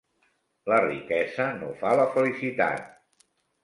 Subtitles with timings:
[0.73, 2.95] La riquesa no fa la felicitat.